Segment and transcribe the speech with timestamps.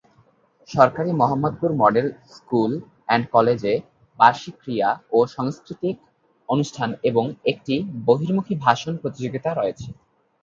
[0.69, 2.71] সরকারি Mohammadpur model school
[3.07, 3.73] and কলেজে
[4.19, 5.95] বার্ষিক ক্রীড়া ও সাংস্কৃতিক
[6.49, 7.75] অনুষ্ঠান এবং একটি
[8.07, 9.89] বহির্মুখী ভাষণ প্রতিযোগিতা রয়েছে।